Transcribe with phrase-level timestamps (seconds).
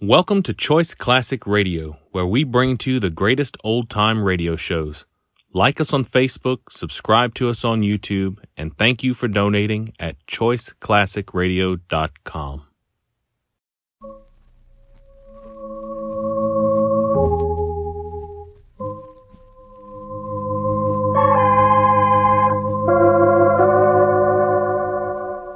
[0.00, 4.54] Welcome to Choice Classic Radio, where we bring to you the greatest old time radio
[4.54, 5.06] shows.
[5.52, 10.24] Like us on Facebook, subscribe to us on YouTube, and thank you for donating at
[10.28, 12.62] choiceclassicradio.com.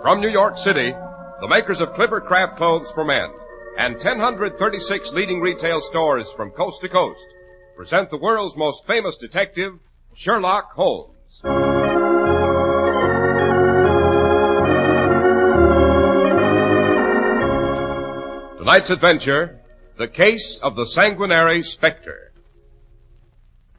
[0.02, 0.96] From New York City,
[1.40, 3.30] the makers of Clipper Craft Clothes for Men
[3.78, 7.26] and 1036 leading retail stores from coast to coast
[7.76, 9.78] present the world's most famous detective,
[10.14, 11.40] Sherlock Holmes.
[18.58, 19.60] Tonight's adventure,
[19.96, 22.31] The Case of the Sanguinary Spectre.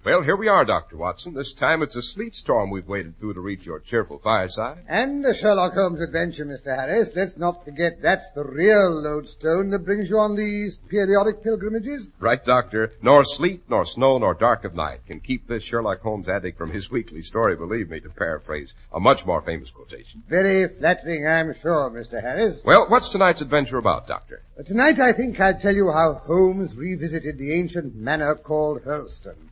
[0.06, 0.98] Well, here we are, Dr.
[0.98, 1.34] Watson.
[1.34, 4.80] This time it's a sleet storm we've waded through to reach your cheerful fireside.
[4.90, 6.76] And the Sherlock Holmes adventure, Mr.
[6.76, 7.16] Harris.
[7.16, 12.06] Let's not forget that's the real lodestone that brings you on these periodic pilgrimages.
[12.20, 12.92] Right, Doctor.
[13.02, 16.70] Nor sleet, nor snow, nor dark of night can keep this Sherlock Holmes addict from
[16.70, 20.22] his weekly story, believe me, to paraphrase a much more famous quotation.
[20.28, 22.22] Very flattering, I'm sure, Mr.
[22.22, 22.60] Harris.
[22.66, 24.42] Well, what's tonight's adventure about, Doctor?
[24.66, 29.50] Tonight I think I'll tell you how Holmes revisited the ancient manor called Hurlstone,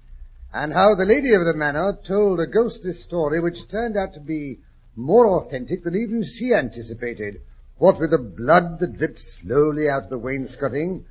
[0.54, 4.20] and how the lady of the manor told a ghostly story which turned out to
[4.20, 4.60] be
[4.96, 7.42] more authentic than even she anticipated.
[7.78, 11.06] What with the blood that dripped slowly out of the wainscoting.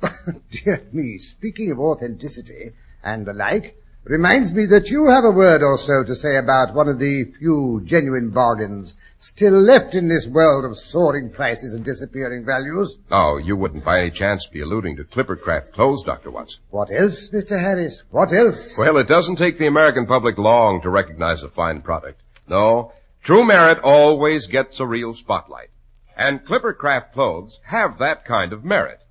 [0.50, 5.62] Dear me, speaking of authenticity and the like, reminds me that you have a word
[5.62, 10.26] or so to say about one of the few genuine bargains still left in this
[10.26, 12.98] world of soaring prices and disappearing values.
[13.10, 16.30] Oh, you wouldn't by any chance be alluding to Clippercraft clothes, Dr.
[16.30, 16.62] Watson.
[16.68, 17.58] What else, Mr.
[17.58, 18.02] Harris?
[18.10, 18.76] What else?
[18.76, 22.20] Well, it doesn't take the American public long to recognize a fine product.
[22.46, 25.70] No, true merit always gets a real spotlight.
[26.14, 29.02] And Clippercraft clothes have that kind of merit.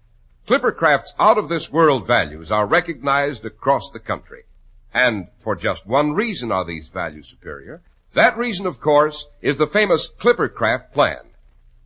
[0.48, 4.44] Clippercraft's out of this world values are recognized across the country.
[4.94, 7.82] And for just one reason are these values superior.
[8.14, 11.22] That reason, of course, is the famous Clippercraft plan.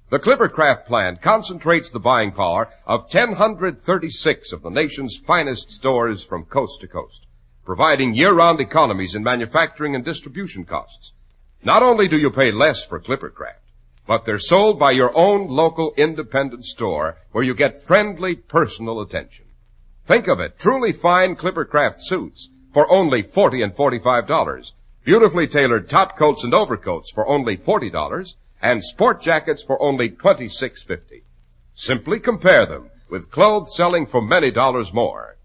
[0.10, 6.44] The Clippercraft plan concentrates the buying power of 1036 of the nation's finest stores from
[6.44, 7.26] coast to coast,
[7.64, 11.14] providing year-round economies in manufacturing and distribution costs.
[11.64, 13.64] Not only do you pay less for Clippercraft,
[14.06, 19.46] but they're sold by your own local independent store where you get friendly personal attention.
[20.06, 24.74] Think of it, truly fine Clippercraft suits for only 40 and $45.
[25.04, 31.24] Beautifully tailored top coats and overcoats for only $40 and sport jackets for only $26.50.
[31.74, 35.38] Simply compare them with clothes selling for many dollars more.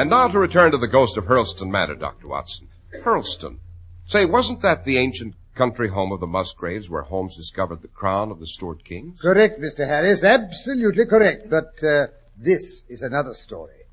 [0.00, 2.28] And now to return to the ghost of Hurlstone Manor, Dr.
[2.28, 2.68] Watson.
[3.04, 3.58] Hurlstone.
[4.06, 8.30] Say, wasn't that the ancient country home of the Musgraves where Holmes discovered the crown
[8.30, 9.18] of the Stuart kings?
[9.20, 9.86] Correct, Mr.
[9.86, 10.22] Harris.
[10.22, 11.48] Absolutely correct.
[11.50, 13.86] But uh, this is another story.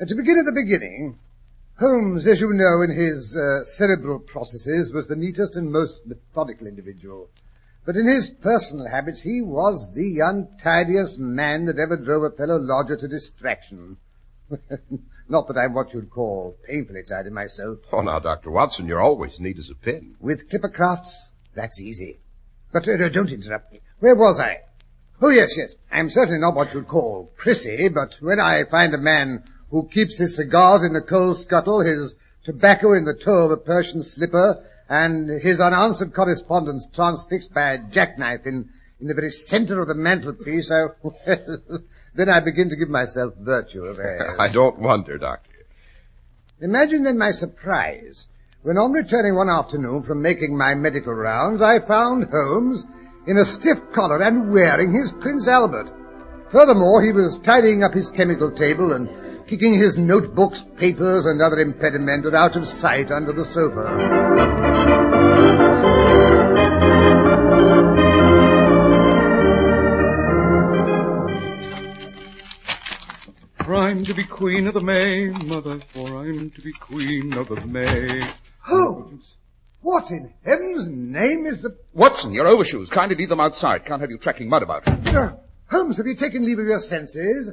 [0.00, 1.18] Uh, to begin at the beginning,
[1.78, 6.66] Holmes, as you know, in his uh, cerebral processes, was the neatest and most methodical
[6.66, 7.28] individual.
[7.84, 12.58] But in his personal habits, he was the untidiest man that ever drove a fellow
[12.58, 13.96] lodger to distraction.
[15.28, 17.78] Not that I'm what you'd call painfully tidy myself.
[17.92, 18.50] Oh, now, Dr.
[18.50, 20.16] Watson, you're always neat as a pin.
[20.20, 22.20] With Clippercrafts, that's easy.
[22.72, 23.80] But uh, don't interrupt me.
[24.00, 24.60] Where was I?
[25.20, 25.74] Oh, yes, yes.
[25.90, 30.18] I'm certainly not what you'd call prissy, but when I find a man who keeps
[30.18, 34.64] his cigars in the coal scuttle, his tobacco in the toe of a Persian slipper,
[34.88, 38.68] and his unanswered correspondence transfixed by a jackknife in,
[39.02, 41.18] in the very center of the mantelpiece, I, well,
[42.14, 44.36] then I begin to give myself virtue of airs.
[44.38, 45.50] I don't wonder, Doctor.
[46.60, 48.28] Imagine then my surprise
[48.62, 52.86] when on returning one afternoon from making my medical rounds, I found Holmes
[53.26, 55.90] in a stiff collar and wearing his Prince Albert.
[56.52, 61.56] Furthermore, he was tidying up his chemical table and kicking his notebooks, papers, and other
[61.56, 64.71] impedimenta out of sight under the sofa.
[73.92, 77.60] I'm to be queen of the May, mother, for I'm to be queen of the
[77.66, 78.22] May.
[78.60, 79.36] Holmes!
[79.82, 81.76] What in heaven's name is the...
[81.92, 82.88] Watson, your overshoes.
[82.88, 83.84] Kindly leave them outside.
[83.84, 84.88] Can't have you tracking mud about.
[84.88, 85.34] Uh,
[85.70, 87.52] Holmes, have you taken leave of your senses?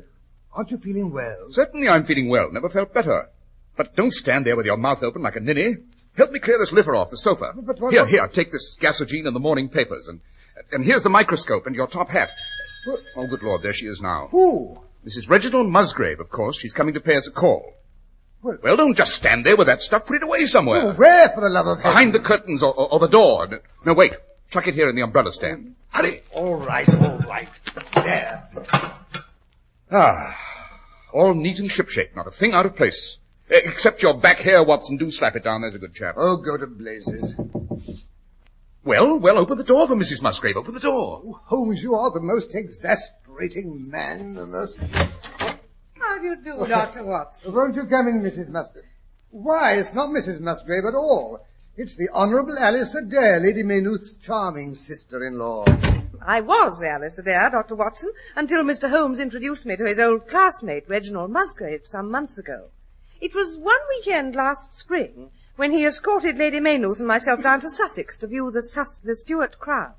[0.54, 1.48] Aren't you feeling well?
[1.50, 2.50] Certainly I'm feeling well.
[2.54, 3.28] Never felt better.
[3.76, 5.76] But don't stand there with your mouth open like a ninny.
[6.16, 7.52] Help me clear this litter off the sofa.
[7.54, 10.22] But what- here, what- here, take this gasogene and the morning papers, and
[10.72, 12.30] and here's the microscope and your top hat.
[13.18, 14.30] Oh, good Lord, there she is now.
[14.32, 14.80] Who?
[15.06, 15.30] Mrs.
[15.30, 16.60] Reginald Musgrave, of course.
[16.60, 17.74] She's coming to pay us a call.
[18.42, 20.06] Well, don't just stand there with that stuff.
[20.06, 20.82] Put it away somewhere.
[20.82, 21.92] Oh, where, for the love of heaven?
[21.92, 23.48] Behind the curtains or, or, or the door.
[23.86, 24.14] No, wait.
[24.50, 25.76] Chuck it here in the umbrella stand.
[25.90, 26.22] Hurry.
[26.34, 27.50] All right, all right.
[27.94, 28.50] There.
[29.92, 30.38] Ah,
[31.14, 32.16] all neat and shipshape.
[32.16, 33.20] Not a thing out of place.
[33.50, 34.98] Except your back hair, Watson.
[34.98, 35.62] Do slap it down.
[35.62, 36.16] There's a good chap.
[36.18, 37.34] Oh, go to blazes.
[38.84, 40.22] Well, well, open the door for Mrs.
[40.22, 40.58] Musgrave.
[40.58, 41.22] Open the door.
[41.26, 44.78] Oh, Holmes, you are the most exasperating man, the most...
[45.98, 47.04] How do you do, Dr.
[47.04, 47.54] Watson?
[47.56, 48.50] Won't you come in, Mrs.
[48.50, 48.86] Musgrave?
[49.32, 50.40] Why, it's not Mrs.
[50.40, 51.46] Musgrave at all.
[51.78, 55.66] It's the Honourable Alice Adair, Lady Maynooth's charming sister-in-law.
[56.22, 57.76] I was Alice Adair, Dr.
[57.76, 58.90] Watson, until Mr.
[58.90, 62.66] Holmes introduced me to his old classmate, Reginald Musgrave, some months ago.
[63.22, 67.70] It was one weekend last spring when he escorted Lady Maynooth and myself down to
[67.70, 69.94] Sussex to view the, Sus- the Stuart crown.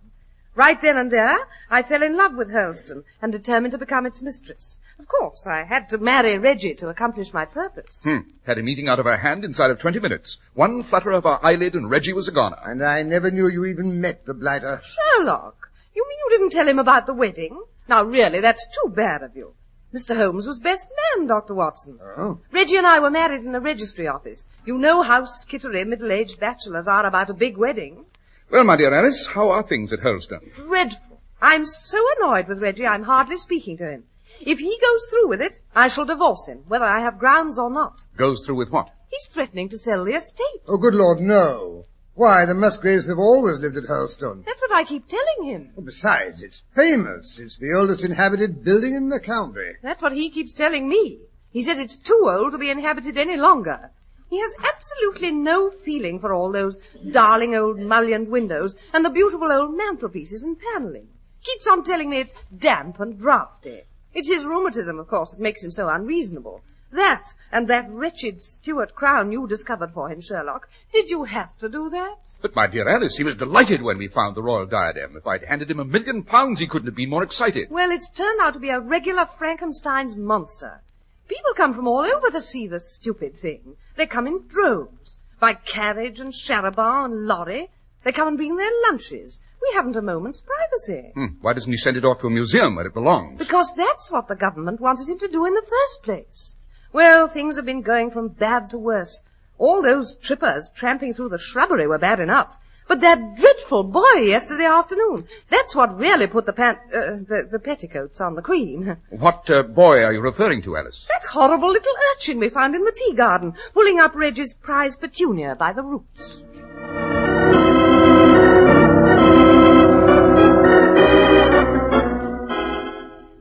[0.56, 1.38] Right then and there,
[1.70, 4.80] I fell in love with Hurlstone and determined to become its mistress.
[4.98, 8.02] Of course, I had to marry Reggie to accomplish my purpose.
[8.02, 8.28] Hmm.
[8.44, 10.38] Had him eating out of her hand inside of 20 minutes.
[10.54, 12.58] One flutter of her eyelid and Reggie was a goner.
[12.64, 14.80] And I never knew you even met the blighter.
[14.82, 17.62] Sherlock, you mean you didn't tell him about the wedding?
[17.88, 19.54] Now really, that's too bad of you.
[19.94, 20.16] Mr.
[20.16, 21.54] Holmes was best man, Dr.
[21.54, 21.98] Watson.
[22.16, 22.38] Oh.
[22.52, 24.48] Reggie and I were married in a registry office.
[24.64, 28.04] You know how skittery middle-aged bachelors are about a big wedding.
[28.50, 30.52] Well, my dear Alice, how are things at Hurlstone?
[30.54, 31.20] Dreadful.
[31.40, 34.04] I'm so annoyed with Reggie, I'm hardly speaking to him.
[34.40, 37.70] If he goes through with it, I shall divorce him, whether I have grounds or
[37.70, 38.02] not.
[38.16, 38.90] Goes through with what?
[39.08, 40.62] He's threatening to sell the estate.
[40.66, 41.84] Oh, good Lord, no.
[42.14, 44.44] Why, the Musgraves have always lived at Hurlstone.
[44.44, 45.70] That's what I keep telling him.
[45.84, 47.38] Besides, it's famous.
[47.38, 49.74] It's the oldest inhabited building in the county.
[49.80, 51.20] That's what he keeps telling me.
[51.52, 53.92] He says it's too old to be inhabited any longer.
[54.30, 56.78] He has absolutely no feeling for all those
[57.10, 61.08] darling old mullioned windows and the beautiful old mantelpieces and panelling.
[61.42, 63.82] Keeps on telling me it's damp and draughty.
[64.14, 66.62] It's his rheumatism, of course, that makes him so unreasonable.
[66.92, 70.68] That and that wretched Stuart crown you discovered for him, Sherlock.
[70.92, 72.18] Did you have to do that?
[72.40, 75.16] But, my dear Alice, he was delighted when we found the royal diadem.
[75.16, 77.68] If I'd handed him a million pounds, he couldn't have been more excited.
[77.68, 80.80] Well, it's turned out to be a regular Frankenstein's monster.
[81.28, 83.76] People come from all over to see this stupid thing.
[84.00, 87.70] They come in droves, by carriage and charabanc and lorry.
[88.02, 89.42] They come and bring their lunches.
[89.60, 91.10] We haven't a moment's privacy.
[91.12, 91.26] Hmm.
[91.42, 93.38] Why doesn't he send it off to a museum where it belongs?
[93.38, 96.56] Because that's what the government wanted him to do in the first place.
[96.94, 99.22] Well, things have been going from bad to worse.
[99.58, 102.56] All those trippers tramping through the shrubbery were bad enough.
[102.90, 107.60] But that dreadful boy yesterday afternoon, that's what really put the pant, uh, the, the
[107.60, 108.96] petticoats on the queen.
[109.10, 111.06] What uh, boy are you referring to, Alice?
[111.08, 115.54] That horrible little urchin we found in the tea garden, pulling up Reggie's prize petunia
[115.54, 116.42] by the roots.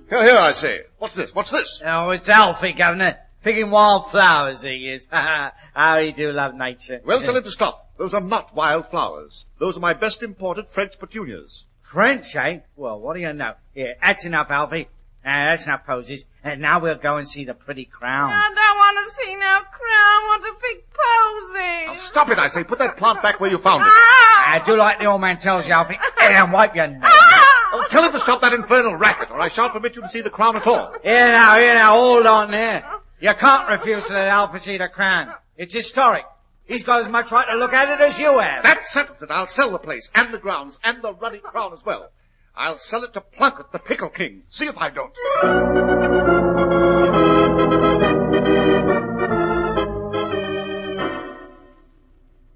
[0.10, 0.82] Here, here, I say.
[1.00, 1.34] What's this?
[1.34, 1.82] What's this?
[1.84, 3.18] Oh, it's Alfie, Governor.
[3.42, 5.08] Picking wild flowers, he is.
[5.12, 7.02] How he do love nature.
[7.04, 7.89] Well, tell him to stop.
[8.00, 9.46] Those are not wild flowers.
[9.60, 11.66] Those are my best imported French petunias.
[11.82, 12.60] French, eh?
[12.78, 13.56] Well, what do you know?
[13.74, 14.88] Here, that's enough, Alfie.
[15.26, 16.24] Uh, that's enough poses.
[16.42, 18.32] And now we'll go and see the pretty crown.
[18.32, 20.28] I don't want to see no crown.
[20.28, 21.88] What a big posy.
[21.88, 22.64] Now stop it, I say.
[22.64, 23.90] Put that plant back where you found it.
[23.90, 26.00] I do like the old man tells you, Alfie.
[26.22, 27.02] And wipe your nose.
[27.04, 30.22] Oh, tell him to stop that infernal racket, or I shan't permit you to see
[30.22, 30.94] the crown at all.
[31.04, 32.86] Here now, here now, hold on there.
[33.20, 35.34] You can't refuse to let Alfie see the crown.
[35.58, 36.24] It's historic.
[36.70, 38.62] He's got as much right to look at it as you have.
[38.62, 39.32] That settles it.
[39.32, 42.12] I'll sell the place, and the grounds, and the ruddy crown as well.
[42.56, 44.44] I'll sell it to Plunkett, the Pickle King.
[44.50, 45.16] See if I don't.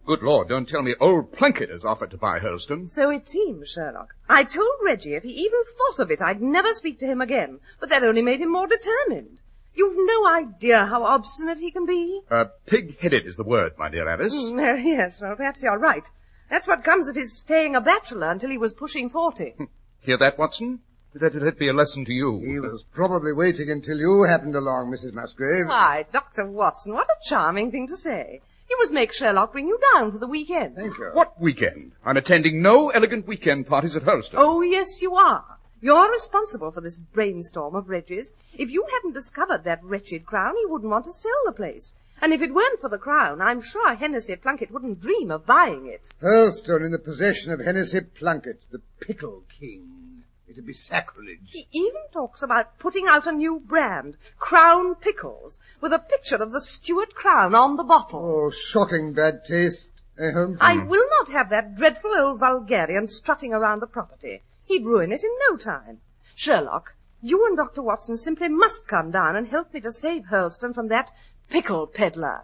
[0.06, 2.92] Good Lord, don't tell me old Plunkett has offered to buy Hurlstone.
[2.92, 4.14] So it seems, Sherlock.
[4.30, 7.62] I told Reggie if he even thought of it, I'd never speak to him again.
[7.80, 9.40] But that only made him more determined.
[9.76, 12.22] You've no idea how obstinate he can be.
[12.30, 14.36] Uh, pig-headed is the word, my dear Alice.
[14.36, 16.08] Mm, uh, yes, well, perhaps you're right.
[16.50, 19.56] That's what comes of his staying a bachelor until he was pushing forty.
[20.02, 20.82] Hear that, Watson?
[21.16, 22.40] Let it be a lesson to you.
[22.40, 25.14] He was probably waiting until you happened along, Mrs.
[25.14, 25.68] Musgrave.
[25.68, 26.48] Why, Dr.
[26.50, 28.42] Watson, what a charming thing to say.
[28.70, 30.76] You must make Sherlock bring you down for the weekend.
[30.76, 31.12] Thank you.
[31.14, 31.92] What weekend?
[32.04, 34.40] I'm attending no elegant weekend parties at Hurlstone.
[34.40, 35.46] Oh, yes, you are.
[35.84, 38.34] You're responsible for this brainstorm of Reggie's.
[38.54, 41.94] If you hadn't discovered that wretched crown, he wouldn't want to sell the place.
[42.22, 45.88] And if it weren't for the crown, I'm sure Hennessy Plunkett wouldn't dream of buying
[45.88, 46.08] it.
[46.22, 50.24] Hurlstone in the possession of Hennessy Plunkett, the Pickle King.
[50.48, 51.52] It'd be sacrilege.
[51.52, 56.54] He even talks about putting out a new brand, Crown Pickles, with a picture of
[56.54, 58.22] the Stuart crown on the bottle.
[58.24, 59.90] Oh, shocking bad taste.
[60.18, 60.60] Eh, Holmes?
[60.62, 64.42] I will not have that dreadful old vulgarian strutting around the property.
[64.66, 66.00] He'd ruin it in no time.
[66.36, 67.82] Sherlock, you and Dr.
[67.82, 71.12] Watson simply must come down and help me to save Hurlstone from that
[71.50, 72.44] pickle peddler.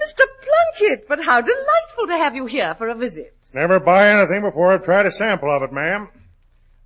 [0.00, 0.24] Mr.
[0.42, 3.34] Plunkett, but how delightful to have you here for a visit.
[3.54, 6.08] Never buy anything before I've tried a sample of it, ma'am.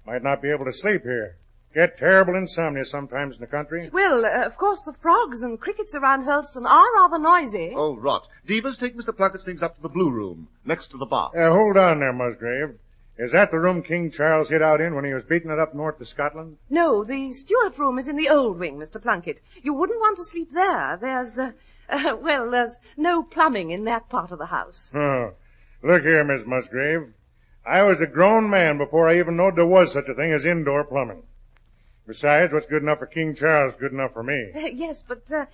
[0.06, 1.38] Might not be able to sleep here.
[1.75, 3.90] Get terrible insomnia sometimes in the country.
[3.92, 7.72] Well, uh, of course, the frogs and crickets around Hurlstone are rather noisy.
[7.76, 8.26] Oh, rot.
[8.46, 9.14] Devers, take Mr.
[9.14, 11.30] Plunkett's things up to the blue room, next to the bar.
[11.37, 12.78] Uh, hold on there, Musgrave.
[13.18, 15.75] Is that the room King Charles hid out in when he was beating it up
[15.75, 16.56] north to Scotland?
[16.70, 19.02] No, the Stuart room is in the old wing, Mr.
[19.02, 19.40] Plunkett.
[19.62, 20.96] You wouldn't want to sleep there.
[21.00, 21.52] There's, uh,
[21.90, 24.92] uh, well, there's no plumbing in that part of the house.
[24.94, 25.34] Oh.
[25.82, 27.12] Look here, Miss Musgrave.
[27.66, 30.44] I was a grown man before I even knowed there was such a thing as
[30.44, 31.22] indoor plumbing.
[32.08, 34.50] Besides, what's good enough for King Charles is good enough for me.
[34.54, 35.44] Uh, yes, but uh,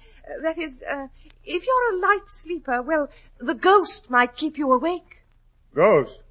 [0.43, 1.09] that is, uh,
[1.45, 5.25] if you're a light sleeper, well, the ghost might keep you awake.
[5.75, 6.23] Ghost?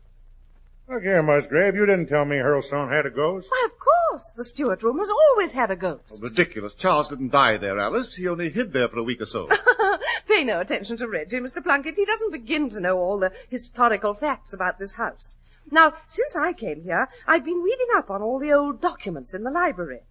[0.88, 3.50] Look here, Musgrave, you didn't tell me Hurlstone had a ghost.
[3.52, 6.24] Why, of course, the Stuart room has always had a ghost.
[6.24, 6.74] Ridiculous.
[6.74, 8.16] Charles didn't die there, Alice.
[8.16, 9.50] He only hid there for a week or so.
[10.30, 11.62] Pay no attention to Reggie, Mr.
[11.62, 11.98] Plunkett.
[11.98, 15.36] He doesn't begin to know all the historical facts about this house.
[15.70, 19.44] Now, since I came here, I've been reading up on all the old documents in
[19.44, 20.02] the library.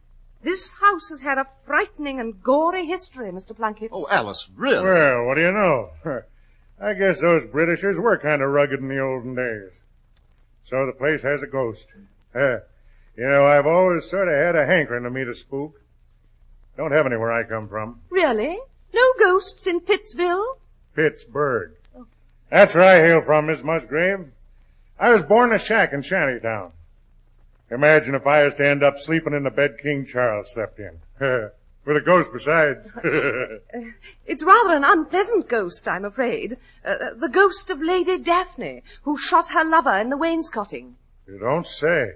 [0.43, 3.57] This house has had a frightening and gory history, Mr.
[3.57, 3.91] Plunkett.
[3.93, 4.85] oh, Alice, really?
[4.85, 5.91] Well, what do you know?
[6.81, 9.71] I guess those Britishers were kind of rugged in the olden days.
[10.65, 11.89] So the place has a ghost.
[12.35, 12.59] Uh,
[13.17, 15.81] you know, I've always sort of had a hankering to meet a spook.
[16.77, 18.01] Don't have any where I come from.
[18.11, 18.59] Really?
[18.93, 20.57] No ghosts in Pittsville?
[20.97, 21.73] Pittsburgh.
[22.51, 24.27] That's where I hail from, Miss Musgrave.
[24.99, 26.73] I was born in a shack in Shantytown.
[27.73, 31.01] Imagine if I was to end up sleeping in the bed King Charles slept in.
[31.85, 32.87] With a ghost besides.
[34.27, 36.59] It's rather an unpleasant ghost, I'm afraid.
[36.85, 40.97] Uh, the ghost of Lady Daphne, who shot her lover in the wainscoting.
[41.27, 42.13] you don't say.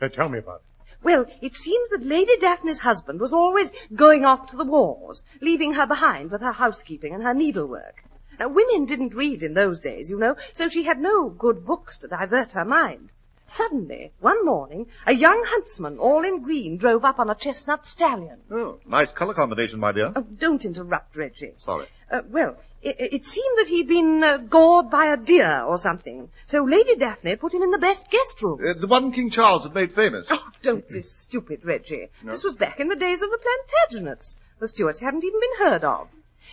[0.00, 0.94] Uh, tell me about it.
[1.02, 5.72] Well, it seems that Lady Daphne's husband was always going off to the wars, leaving
[5.72, 8.04] her behind with her housekeeping and her needlework.
[8.38, 11.98] Now, women didn't read in those days, you know, so she had no good books
[11.98, 13.10] to divert her mind.
[13.46, 18.38] Suddenly, one morning, a young huntsman, all in green, drove up on a chestnut stallion.
[18.50, 20.12] Oh, nice color combination, my dear.
[20.16, 21.54] Oh, don't interrupt, Reggie.
[21.58, 21.86] Sorry.
[22.10, 26.28] Uh, well, it, it seemed that he'd been uh, gored by a deer or something.
[26.44, 28.60] So Lady Daphne put him in the best guest room.
[28.64, 30.26] Uh, the one King Charles had made famous.
[30.28, 32.08] Oh, don't be stupid, Reggie.
[32.24, 34.40] This was back in the days of the Plantagenets.
[34.58, 36.08] The Stuarts hadn't even been heard of.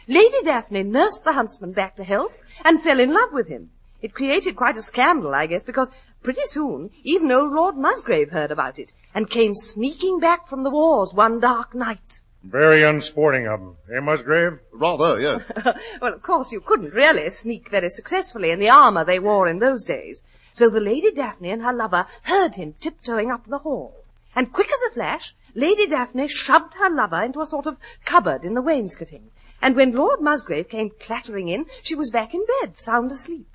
[0.08, 3.72] Lady Daphne nursed the huntsman back to health and fell in love with him.
[4.04, 5.90] It created quite a scandal, I guess, because
[6.22, 10.70] pretty soon even old Lord Musgrave heard about it and came sneaking back from the
[10.70, 12.20] wars one dark night.
[12.44, 14.60] Very unsporting of him, Eh, Musgrave?
[14.74, 15.42] Rather, yes.
[16.02, 19.60] well, of course, you couldn't really sneak very successfully in the armor they wore in
[19.60, 20.26] those days.
[20.52, 23.96] So the Lady Daphne and her lover heard him tiptoeing up the hall.
[24.36, 28.44] And quick as a flash, Lady Daphne shoved her lover into a sort of cupboard
[28.44, 29.32] in the wainscoting.
[29.62, 33.48] And when Lord Musgrave came clattering in, she was back in bed, sound asleep.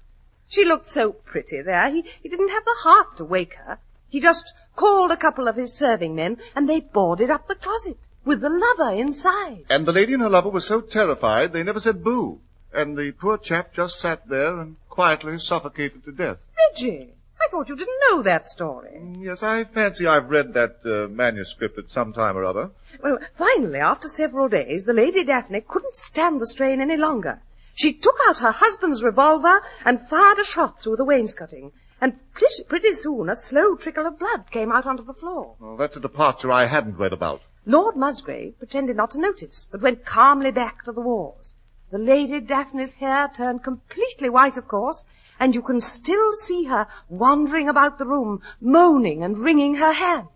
[0.48, 3.78] She looked so pretty there, he, he didn't have the heart to wake her.
[4.08, 7.98] He just called a couple of his serving men, and they boarded up the closet,
[8.24, 9.64] with the lover inside.
[9.68, 12.40] And the lady and her lover were so terrified they never said boo.
[12.72, 16.38] And the poor chap just sat there and quietly suffocated to death.
[16.56, 19.00] Reggie, I thought you didn't know that story.
[19.18, 22.70] Yes, I fancy I've read that uh, manuscript at some time or other.
[23.02, 27.40] Well, finally, after several days, the Lady Daphne couldn't stand the strain any longer.
[27.78, 31.70] She took out her husband's revolver and fired a shot through the wainscoting.
[32.00, 35.54] And pretty, soon a slow trickle of blood came out onto the floor.
[35.60, 37.40] Well, that's a departure I hadn't read about.
[37.66, 41.54] Lord Musgrave pretended not to notice, but went calmly back to the wars.
[41.92, 45.04] The Lady Daphne's hair turned completely white, of course,
[45.38, 50.26] and you can still see her wandering about the room, moaning and wringing her hands.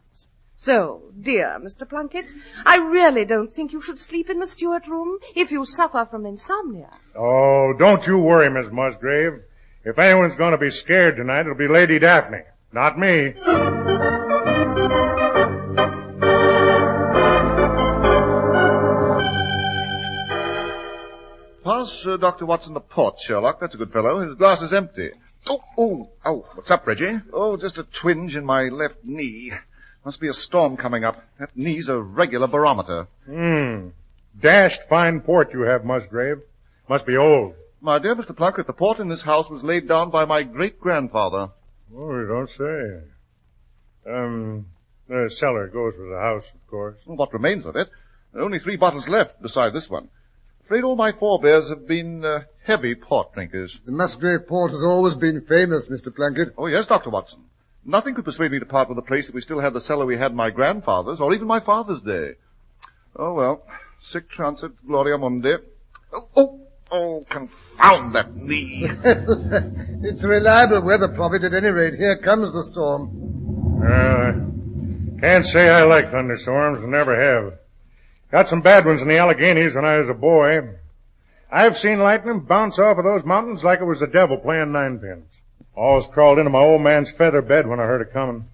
[0.63, 1.89] So, dear Mr.
[1.89, 2.33] Plunkett,
[2.65, 6.25] I really don't think you should sleep in the Stuart room if you suffer from
[6.25, 6.89] insomnia.
[7.17, 9.43] Oh, don't you worry, Miss Musgrave.
[9.85, 13.33] If anyone's going to be scared tonight, it'll be Lady Daphne, not me.
[21.65, 22.47] Pass uh, Dr.
[22.47, 23.59] Watson the port, Sherlock.
[23.59, 24.21] That's a good fellow.
[24.21, 25.11] His glass is empty.
[25.49, 26.47] Oh, oh, oh.
[26.55, 27.19] What's up, Reggie?
[27.33, 29.51] Oh, just a twinge in my left knee.
[30.05, 31.23] Must be a storm coming up.
[31.39, 33.07] That knee's a regular barometer.
[33.25, 33.89] Hmm.
[34.39, 36.41] Dashed fine port you have, Musgrave.
[36.89, 37.55] Must be old.
[37.81, 38.37] My dear Mr.
[38.37, 41.51] Plunkett, the port in this house was laid down by my great-grandfather.
[41.95, 43.01] Oh, you don't say.
[44.11, 44.67] Um,
[45.09, 46.99] the cellar goes with the house, of course.
[47.05, 47.89] What remains of it?
[48.33, 50.09] There are only three bottles left beside this one.
[50.65, 53.79] Afraid all my forebears have been uh, heavy port drinkers.
[53.85, 56.15] The Musgrave Port has always been famous, Mr.
[56.15, 56.55] Plunkett.
[56.57, 57.11] Oh, yes, Dr.
[57.11, 57.41] Watson.
[57.85, 60.07] Nothing could persuade me to part with the place if we still had the cellar
[60.07, 62.35] we had in my grandfather's, or even my father's day.
[63.17, 63.67] Oh, well.
[64.01, 65.57] Sic transit gloria mundi.
[66.13, 66.61] Oh, oh,
[66.91, 68.85] oh, confound that knee.
[70.05, 71.95] it's a reliable weather prophet at any rate.
[71.95, 73.83] Here comes the storm.
[73.85, 77.59] Uh, can't say I like thunderstorms, never have.
[78.31, 80.69] Got some bad ones in the Alleghenies when I was a boy.
[81.51, 85.27] I've seen lightning bounce off of those mountains like it was the devil playing ninepins.
[85.77, 88.45] I always crawled into my old man's feather bed when I heard it coming.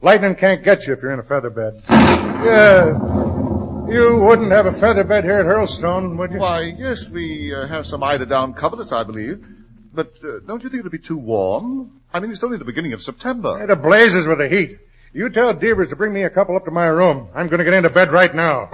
[0.00, 1.82] Lightning can't get you if you're in a feather bed.
[1.88, 2.86] Yeah.
[3.88, 6.38] You wouldn't have a feather bed here at Hurlstone, would you?
[6.38, 9.44] Why, yes, we uh, have some eider-down coverlets, I believe.
[9.92, 12.00] But uh, don't you think it'll be too warm?
[12.12, 13.70] I mean, it's only the beginning of September.
[13.70, 14.78] It blazes with the heat.
[15.12, 17.28] You tell Devers to bring me a couple up to my room.
[17.34, 18.68] I'm going to get into bed right now.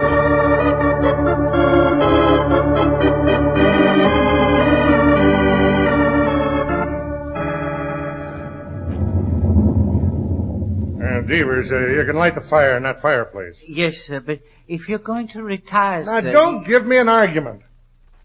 [11.27, 13.63] Devers, uh, you can light the fire in that fireplace.
[13.67, 16.21] Yes, sir, but if you're going to retire, sir...
[16.21, 17.61] Now, don't give me an argument.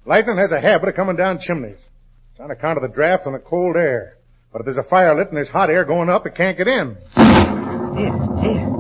[0.05, 1.79] Lightning has a habit of coming down chimneys.
[2.31, 4.17] It's on account of the draft and the cold air.
[4.53, 6.69] But if there's a fire lit and there's hot air going up, it can't get
[6.69, 6.97] in.
[7.17, 8.77] Dear, dear.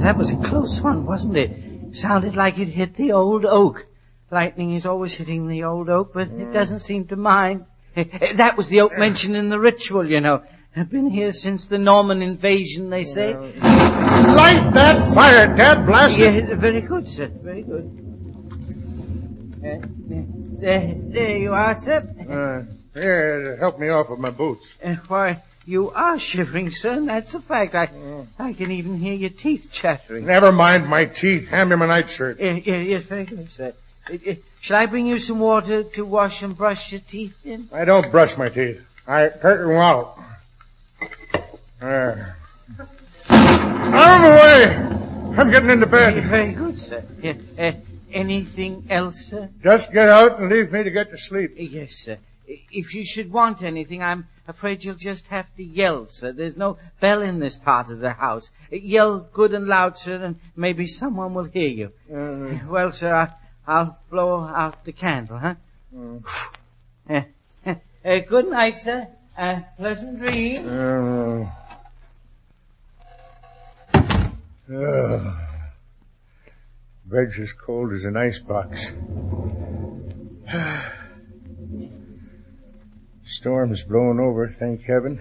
[0.00, 1.96] That was a close one, wasn't it?
[1.96, 3.86] Sounded like it hit the old oak.
[4.30, 7.66] Lightning is always hitting the old oak, but it doesn't seem to mind.
[8.34, 10.42] That was the oak mentioned in the ritual, you know.
[10.78, 13.32] I've been here since the Norman invasion, they say.
[13.34, 16.48] Light that fire, Dad, blast it!
[16.50, 17.28] Yeah, very good, sir.
[17.28, 17.86] Very good.
[19.64, 19.86] Uh,
[20.60, 22.06] there, there you are, sir.
[22.28, 24.74] Uh, here, help me off with my boots.
[24.84, 27.74] Uh, why, you are shivering, sir, and that's a fact.
[27.74, 27.88] I,
[28.38, 30.26] I can even hear your teeth chattering.
[30.26, 31.48] Never mind my teeth.
[31.48, 32.38] Hand me my nightshirt.
[32.38, 33.72] Uh, yeah, yes, very good, sir.
[34.10, 37.70] Uh, uh, shall I bring you some water to wash and brush your teeth in?
[37.72, 38.82] I don't brush my teeth.
[39.06, 40.18] I curtain them out.
[41.80, 42.36] There.
[43.28, 45.38] Out of the way!
[45.38, 46.14] I'm getting into bed.
[46.24, 47.04] very good, sir.
[47.22, 47.72] Yeah, uh,
[48.12, 49.50] anything else, sir?
[49.62, 51.52] Just get out and leave me to get to sleep.
[51.58, 52.18] Uh, Yes, sir.
[52.46, 56.32] If you should want anything, I'm afraid you'll just have to yell, sir.
[56.32, 58.50] There's no bell in this part of the house.
[58.72, 61.92] Uh, Yell good and loud, sir, and maybe someone will hear you.
[62.14, 63.32] Uh, Well, sir, I,
[63.66, 65.54] I'll blow out the candle, huh?
[67.10, 67.20] Uh,
[67.66, 69.08] uh, uh, good night, sir.
[69.36, 70.66] Uh, pleasant dreams.
[70.66, 71.46] uh,
[74.72, 75.36] uh,
[77.04, 78.92] bed's as cold as an icebox.
[83.24, 85.20] Storm's blowing over, thank heaven.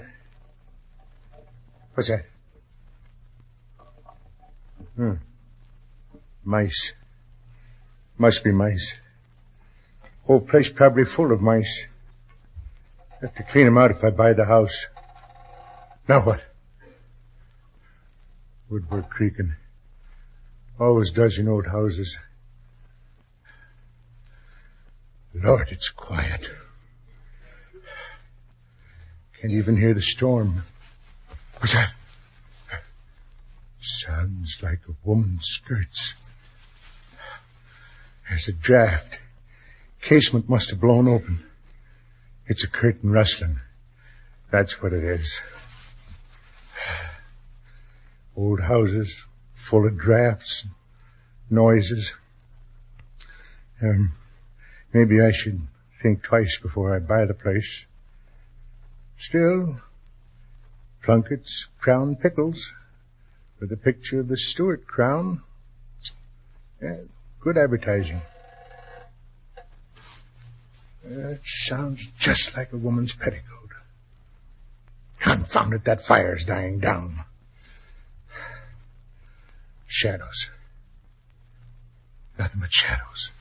[1.93, 2.23] What's that?
[4.95, 5.15] Hmm.
[6.45, 6.93] Mice.
[8.17, 8.93] Must be mice.
[10.23, 11.86] Whole place probably full of mice.
[13.21, 14.88] Have to clean clean 'em out if I buy the house.
[16.08, 16.45] Now what?
[18.69, 19.56] Woodwork creaking.
[20.80, 22.17] Always does in old houses.
[25.34, 26.49] Lord, it's quiet.
[29.39, 30.63] Can't even hear the storm.
[31.60, 31.93] What's that?
[33.80, 36.13] Sounds like a woman's skirts.
[38.28, 39.19] There's a draft.
[40.01, 41.43] Casement must have blown open.
[42.47, 43.60] It's a curtain rustling.
[44.51, 45.41] That's what it is.
[48.38, 50.65] Old houses full of drafts,
[51.49, 52.13] noises.
[53.81, 54.12] Um,
[54.93, 55.60] maybe I should
[56.01, 57.86] think twice before I buy the place.
[59.17, 59.79] Still,
[61.01, 62.73] Plunkett's Crown Pickles
[63.60, 65.41] with a picture of the Stuart crown.
[66.81, 66.97] Yeah,
[67.39, 68.21] good advertising.
[71.05, 73.69] That sounds just like a woman's petticoat.
[75.19, 77.23] Confound it, that fire's dying down.
[79.85, 80.49] Shadows.
[82.39, 83.31] Nothing but shadows.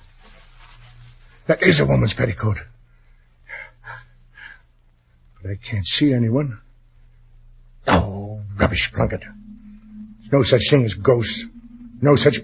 [1.46, 2.58] That is a woman's petticoat.
[5.42, 6.60] But I can't see anyone.
[7.86, 9.22] Oh, rubbish, Plunkett.
[9.22, 11.46] There's no such thing as ghosts.
[12.00, 12.40] No, such-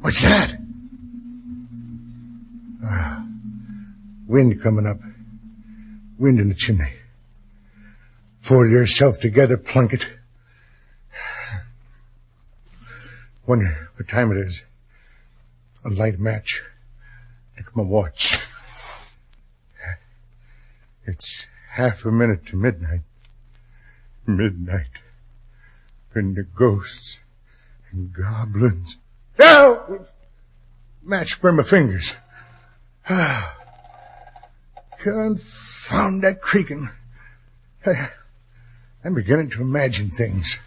[0.00, 0.65] what's that?
[2.88, 3.26] Ah,
[4.26, 4.98] wind coming up.
[6.18, 6.92] Wind in the chimney.
[8.44, 10.06] Pull yourself together, Plunkett.
[13.46, 14.64] Wonder what time it is.
[15.84, 16.62] A light match.
[17.56, 18.36] Look at my watch.
[21.06, 23.02] It's half a minute to midnight.
[24.26, 24.90] Midnight.
[26.12, 27.20] When the ghosts
[27.92, 28.98] and goblins.
[29.38, 30.08] Help!
[31.02, 32.14] match burn my fingers.
[34.98, 36.90] Confound that creaking.
[39.04, 40.58] I'm beginning to imagine things.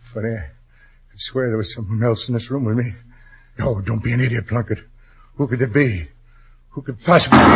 [0.00, 0.46] Funny, I
[1.10, 2.94] could swear there was someone else in this room with me.
[3.58, 4.84] No, don't be an idiot, Plunkett.
[5.34, 6.06] Who could it be?
[6.70, 7.48] Who could possibly be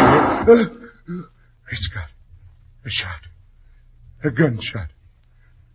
[1.71, 2.09] it's got
[2.85, 3.21] a shot.
[4.25, 4.89] A gunshot.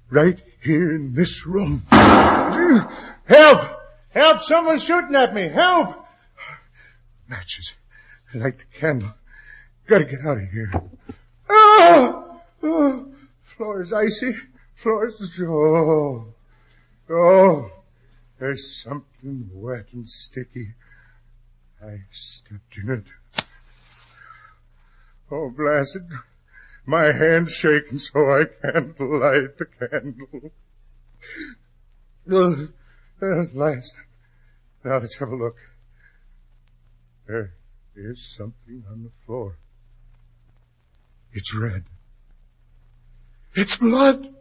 [0.10, 1.84] Right here in this room.
[1.90, 3.72] Help!
[4.10, 4.42] Help!
[4.42, 5.48] Someone's shooting at me!
[5.48, 6.08] Help!
[7.30, 7.76] Matches.
[8.34, 9.14] I light the candle.
[9.86, 10.72] Gotta get out of here.
[11.48, 12.42] Oh!
[12.64, 13.14] oh.
[13.44, 14.36] Floor is icy.
[14.74, 15.40] Floor is...
[15.42, 16.34] Oh.
[17.10, 17.72] Oh.
[18.40, 20.74] There's something wet and sticky.
[21.84, 23.44] I stepped in it.
[25.32, 26.08] Oh, blasted.
[26.86, 30.52] My hand's shaking so I can't light the candle.
[32.32, 32.66] Uh,
[33.22, 33.96] at last.
[34.84, 35.58] Now let's have a look.
[37.30, 37.52] There
[37.96, 39.56] is something on the floor.
[41.32, 41.84] It's red.
[43.54, 44.34] It's blood.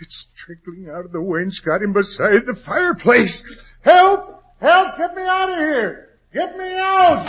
[0.00, 3.64] It's trickling out of the wainscoting beside the fireplace.
[3.82, 4.42] Help!
[4.60, 4.98] Help!
[4.98, 6.08] Get me out of here!
[6.34, 7.22] Get me out!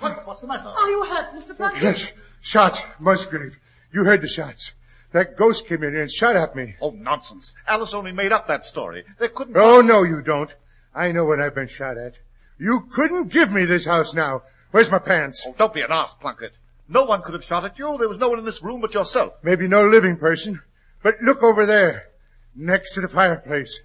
[0.00, 0.66] What, what's the matter?
[0.66, 1.56] Are you hurt, Mr.
[1.56, 1.82] Plunkett?
[1.82, 3.56] Yes, shots, Musgrave.
[3.92, 4.74] You heard the shots.
[5.12, 6.74] That ghost came in here and shot at me.
[6.80, 7.54] Oh, nonsense.
[7.68, 9.04] Alice only made up that story.
[9.18, 10.52] There couldn't Oh, no, you don't.
[10.92, 12.16] I know when I've been shot at.
[12.58, 14.42] You couldn't give me this house now.
[14.70, 15.44] Where's my pants?
[15.46, 16.56] Oh, don't be an ass, Plunkett.
[16.88, 17.96] No one could have shot at you.
[17.98, 19.34] There was no one in this room but yourself.
[19.42, 20.60] Maybe no living person.
[21.02, 22.08] But look over there,
[22.54, 23.80] next to the fireplace.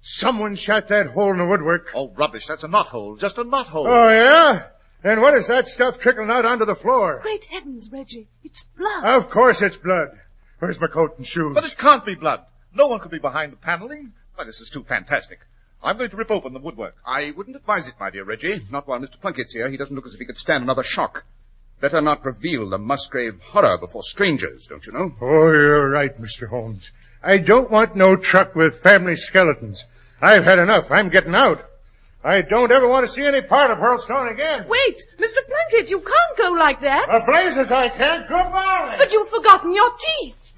[0.00, 1.92] Someone shot that hole in the woodwork.
[1.94, 2.46] Oh, rubbish.
[2.46, 3.16] That's a knot hole.
[3.16, 3.86] Just a knot hole.
[3.88, 4.66] Oh, yeah?
[5.04, 7.20] And what is that stuff trickling out onto the floor?
[7.22, 8.28] Great heavens, Reggie.
[8.44, 9.04] It's blood.
[9.04, 10.10] Of course it's blood.
[10.58, 11.54] Where's my coat and shoes?
[11.54, 12.44] But it can't be blood.
[12.74, 14.12] No one could be behind the paneling.
[14.34, 15.40] Why, this is too fantastic.
[15.84, 16.94] I'm going to rip open the woodwork.
[17.04, 18.60] I wouldn't advise it, my dear Reggie.
[18.70, 19.20] Not while Mr.
[19.20, 19.68] Plunkett's here.
[19.68, 21.24] He doesn't look as if he could stand another shock.
[21.80, 25.12] Better not reveal the Musgrave horror before strangers, don't you know?
[25.20, 26.48] Oh, you're right, Mr.
[26.48, 26.92] Holmes.
[27.22, 29.84] I don't want no truck with family skeletons.
[30.20, 30.92] I've had enough.
[30.92, 31.64] I'm getting out.
[32.22, 34.66] I don't ever want to see any part of Hurlstone again.
[34.68, 35.38] Wait, Mr.
[35.44, 37.06] Plunkett, you can't go like that.
[37.08, 38.28] The blazes I can't.
[38.28, 38.94] Goodbye.
[38.96, 40.54] But you've forgotten your teeth.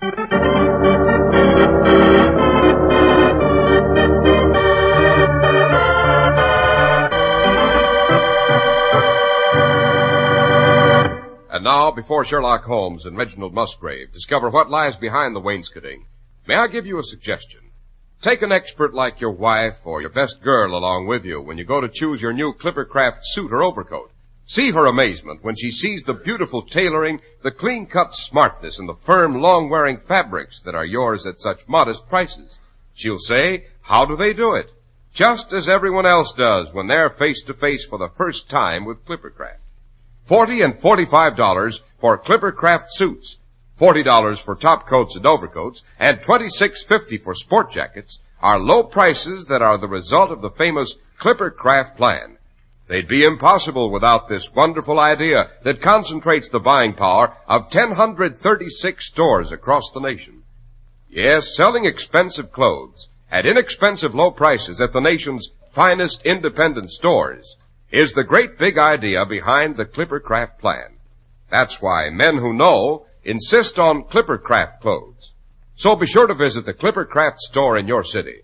[11.55, 16.05] And now, before Sherlock Holmes and Reginald Musgrave discover what lies behind the wainscoting,
[16.49, 17.61] may I give you a suggestion?
[18.21, 21.65] Take an expert like your wife or your best girl along with you when you
[21.65, 24.11] go to choose your new Clippercraft suit or overcoat.
[24.47, 29.41] See her amazement when she sees the beautiful tailoring, the clean-cut smartness, and the firm,
[29.41, 32.59] long-wearing fabrics that are yours at such modest prices.
[32.95, 34.73] She'll say, how do they do it?
[35.13, 39.05] Just as everyone else does when they're face to face for the first time with
[39.07, 39.59] Clippercraft.
[40.25, 43.39] Forty and forty-five dollars for Clippercraft suits,
[43.75, 48.85] forty dollars for top coats and overcoats, and twenty-six fifty for sport jackets are low
[48.85, 52.39] prices that are the result of the famous Clippercraft plan.
[52.87, 59.53] They'd be impossible without this wonderful idea that concentrates the buying power of 1,036 stores
[59.53, 60.43] across the nation.
[61.11, 67.59] Yes, selling expensive clothes at inexpensive low prices at the nation's finest independent stores
[67.95, 70.97] is the great big idea behind the Clippercraft plan.
[71.49, 75.33] That's why men who know insist on Clippercraft clothes.
[75.77, 78.43] So be sure to visit the Clippercraft store in your city.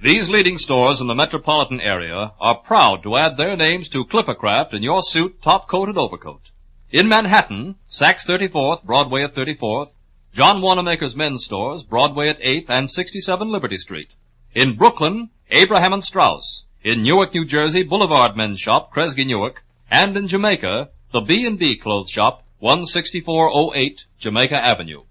[0.00, 4.74] These leading stores in the metropolitan area are proud to add their names to Clippercraft
[4.74, 6.52] in your suit, top coat, and overcoat.
[6.92, 9.90] In Manhattan, Saks 34th, Broadway at 34th,
[10.32, 14.10] John Wanamaker's men's stores, Broadway at 8th and 67 Liberty Street.
[14.54, 16.65] In Brooklyn, Abraham and Straus.
[16.86, 19.64] In Newark, New Jersey, Boulevard Men's Shop, Kresge Newark.
[19.90, 25.02] And in Jamaica, the B&B Clothes Shop, 16408 Jamaica Avenue.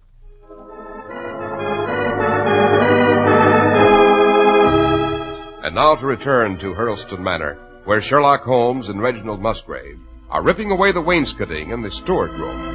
[5.66, 10.72] And now to return to Hurlstone Manor, where Sherlock Holmes and Reginald Musgrave are ripping
[10.72, 12.72] away the wainscoting in the Stuart room.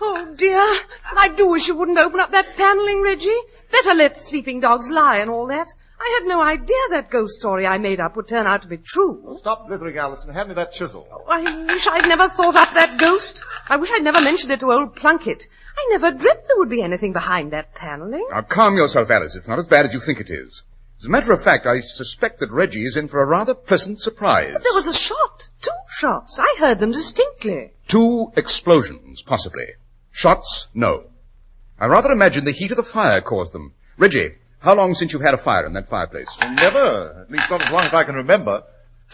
[0.00, 0.62] Oh, dear.
[1.16, 3.34] I do wish you wouldn't open up that paneling, Reggie.
[3.70, 5.68] Better let sleeping dogs lie and all that.
[6.00, 8.76] I had no idea that ghost story I made up would turn out to be
[8.76, 9.34] true.
[9.38, 11.08] Stop blithering, Alice, and hand me that chisel.
[11.10, 13.44] Oh, I wish I'd never thought up that ghost.
[13.68, 15.48] I wish I'd never mentioned it to old Plunkett.
[15.76, 18.28] I never dreamt there would be anything behind that paneling.
[18.30, 19.34] Now calm yourself, Alice.
[19.34, 20.62] It's not as bad as you think it is.
[21.00, 24.00] As a matter of fact, I suspect that Reggie is in for a rather pleasant
[24.00, 24.52] surprise.
[24.52, 25.48] There was a shot.
[25.60, 26.38] Two shots.
[26.40, 27.72] I heard them distinctly.
[27.86, 29.66] Two explosions, possibly.
[30.10, 31.04] Shots, no.
[31.80, 33.72] I rather imagine the heat of the fire caused them.
[33.96, 36.36] Reggie, How long since you've had a fire in that fireplace?
[36.40, 37.22] Never.
[37.22, 38.64] At least not as long as I can remember.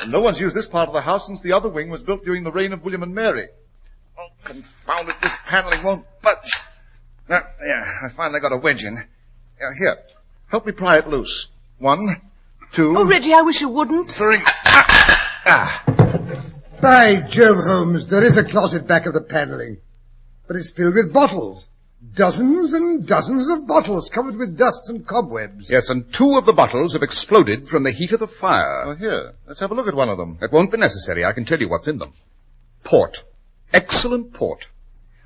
[0.08, 2.42] No one's used this part of the house since the other wing was built during
[2.42, 3.48] the reign of William and Mary.
[4.18, 6.50] Oh, confound it, this paneling won't budge.
[7.28, 8.96] Now, yeah, I finally got a wedge in.
[8.98, 9.98] Uh, here,
[10.48, 11.48] help me pry it loose.
[11.78, 12.20] One,
[12.72, 14.10] two, Oh, Reggie, I wish you wouldn't.
[14.10, 14.38] three.
[14.46, 15.42] Ah!
[15.46, 15.84] ah.
[16.80, 19.78] By Jove, Holmes, there is a closet back of the paneling.
[20.46, 21.70] But it's filled with bottles.
[22.12, 25.70] Dozens and dozens of bottles covered with dust and cobwebs.
[25.70, 28.86] Yes, and two of the bottles have exploded from the heat of the fire.
[28.86, 30.38] Well, here, let's have a look at one of them.
[30.42, 31.24] It won't be necessary.
[31.24, 32.12] I can tell you what's in them.
[32.82, 33.24] Port.
[33.72, 34.70] Excellent port.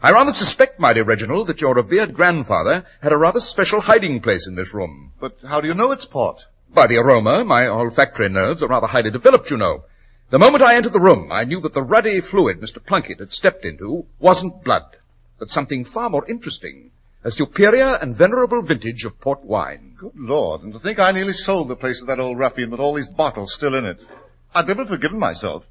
[0.01, 4.21] I rather suspect, my dear Reginald, that your revered grandfather had a rather special hiding
[4.21, 5.13] place in this room.
[5.19, 6.47] But how do you know it's port?
[6.73, 9.85] By the aroma, my olfactory nerves are rather highly developed, you know.
[10.31, 12.85] The moment I entered the room, I knew that the ruddy fluid Mr.
[12.85, 14.85] Plunkett had stepped into wasn't blood,
[15.39, 16.91] but something far more interesting.
[17.25, 19.95] A superior and venerable vintage of port wine.
[19.99, 22.81] Good Lord, and to think I nearly sold the place to that old ruffian with
[22.81, 24.05] all these bottles still in it.
[24.55, 25.67] I'd never have forgiven myself.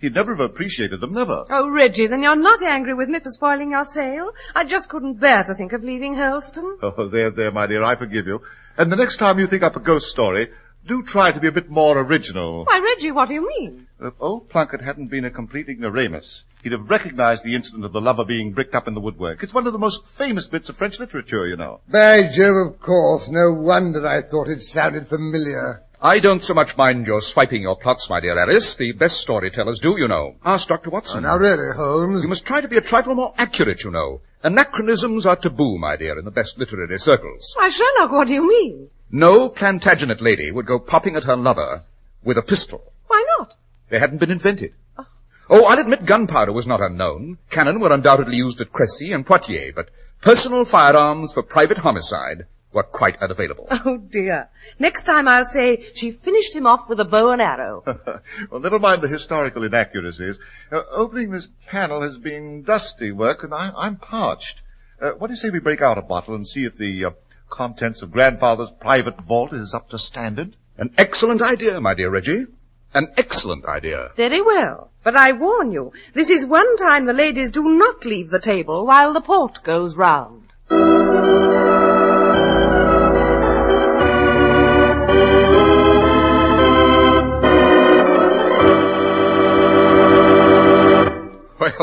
[0.00, 1.44] He'd never have appreciated them, never.
[1.50, 4.32] Oh, Reggie, then you're not angry with me for spoiling your sale?
[4.54, 6.78] I just couldn't bear to think of leaving Hurlstone.
[6.82, 8.42] Oh, there, there, my dear, I forgive you.
[8.76, 10.50] And the next time you think up a ghost story,
[10.88, 12.64] do try to be a bit more original.
[12.64, 13.86] Why, Reggie, what do you mean?
[14.00, 18.00] If old Plunkett hadn't been a complete ignoramus, he'd have recognized the incident of the
[18.00, 19.42] lover being bricked up in the woodwork.
[19.42, 21.80] It's one of the most famous bits of French literature, you know.
[21.88, 23.28] By Jove, of course.
[23.28, 25.82] No wonder I thought it sounded familiar.
[26.00, 28.76] I don't so much mind your swiping your plots, my dear Alice.
[28.76, 30.36] The best storytellers do, you know.
[30.44, 30.90] Ask Dr.
[30.90, 31.24] Watson.
[31.24, 32.22] Oh, now really, Holmes.
[32.22, 34.20] You must try to be a trifle more accurate, you know.
[34.44, 37.52] Anachronisms are taboo, my dear, in the best literary circles.
[37.56, 38.90] Why, Sherlock, what do you mean?
[39.10, 41.82] No Plantagenet lady would go popping at her lover
[42.22, 42.92] with a pistol.
[43.06, 43.56] Why not?
[43.88, 44.74] They hadn't been invented.
[45.50, 47.38] Oh, I'll admit gunpowder was not unknown.
[47.48, 49.88] Cannon were undoubtedly used at Crecy and Poitiers, but
[50.20, 53.66] personal firearms for private homicide were quite unavailable.
[53.86, 54.50] Oh, dear.
[54.78, 57.82] Next time I'll say she finished him off with a bow and arrow.
[58.50, 60.38] well, never mind the historical inaccuracies.
[60.70, 64.60] Uh, opening this panel has been dusty work, and I, I'm parched.
[65.00, 67.10] Uh, what do you say we break out a bottle and see if the uh,
[67.48, 70.56] contents of Grandfather's private vault is up to standard?
[70.76, 72.46] An excellent idea, my dear Reggie.
[72.94, 74.12] An excellent idea.
[74.16, 74.90] Very well.
[75.02, 78.86] But I warn you, this is one time the ladies do not leave the table
[78.86, 80.47] while the port goes round.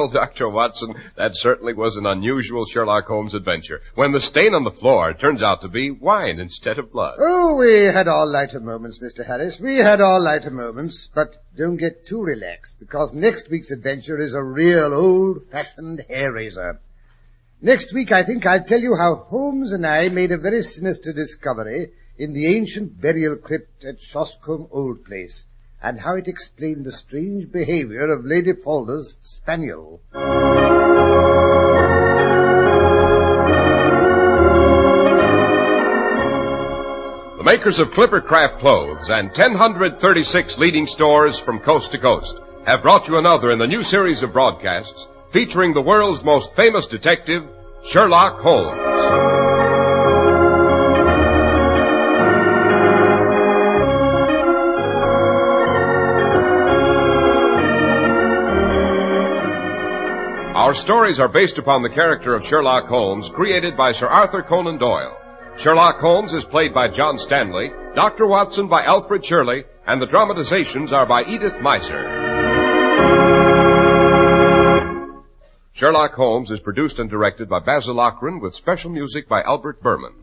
[0.05, 0.47] Well, Dr.
[0.47, 3.81] Watson, that certainly was an unusual Sherlock Holmes adventure.
[3.95, 7.15] When the stain on the floor turns out to be wine instead of blood.
[7.19, 9.25] Oh, we had our lighter moments, Mr.
[9.25, 9.59] Harris.
[9.59, 14.35] We had our lighter moments, but don't get too relaxed, because next week's adventure is
[14.35, 16.79] a real old-fashioned hair raiser.
[17.59, 21.13] Next week, I think I'll tell you how Holmes and I made a very sinister
[21.13, 25.47] discovery in the ancient burial crypt at Shoscombe Old Place,
[25.81, 30.01] and how it explained the strange behavior of Lady Falder's spaniel.
[37.37, 43.07] The makers of Clippercraft clothes and 1036 leading stores from coast to coast have brought
[43.07, 47.43] you another in the new series of broadcasts featuring the world's most famous detective,
[47.83, 49.34] Sherlock Holmes.
[60.55, 64.77] Our stories are based upon the character of Sherlock Holmes created by Sir Arthur Conan
[64.77, 65.17] Doyle.
[65.57, 68.25] Sherlock Holmes is played by John Stanley, Dr.
[68.25, 72.03] Watson by Alfred Shirley, and the dramatizations are by Edith Meiser.
[75.73, 80.13] Sherlock Holmes is produced and directed by Basil Loughrane with special music by Albert Buhrman.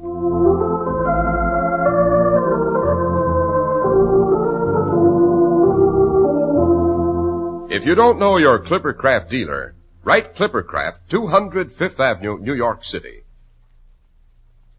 [7.70, 13.22] If you don't know your Clippercraft dealer, write Clippercraft, 200 Fifth Avenue, New York City.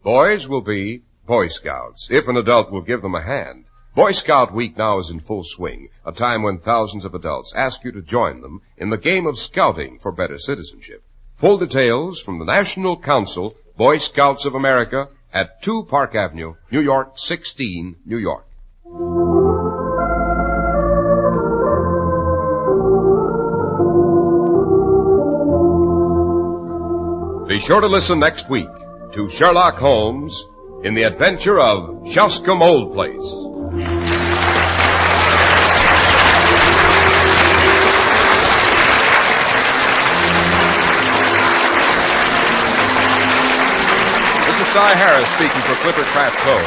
[0.02, 3.64] Boys will be Boy Scouts, if an adult will give them a hand.
[3.94, 7.84] Boy Scout Week now is in full swing, a time when thousands of adults ask
[7.84, 11.02] you to join them in the game of scouting for better citizenship.
[11.34, 16.80] Full details from the National Council, Boy Scouts of America, at 2 Park Avenue, New
[16.80, 18.46] York, 16, New York.
[27.54, 28.66] Be sure to listen next week
[29.12, 30.44] to Sherlock Holmes
[30.82, 33.22] in the adventure of Shoscombe Old Place.
[33.22, 33.30] This
[44.58, 46.58] is Cy Harris speaking for Clippercraft Co.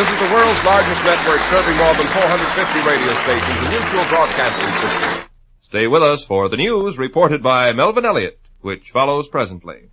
[0.00, 4.72] This is the world's largest network serving more than 450 radio stations and mutual broadcasting
[4.80, 5.28] systems.
[5.60, 9.91] Stay with us for the news reported by Melvin Elliott, which follows presently.